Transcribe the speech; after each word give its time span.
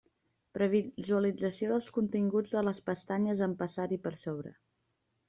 Previsualització 0.57 1.69
dels 1.71 1.89
continguts 1.97 2.53
de 2.55 2.63
les 2.69 2.79
pestanyes 2.87 3.45
en 3.49 3.55
passar-hi 3.61 4.01
per 4.07 4.15
sobre. 4.23 4.55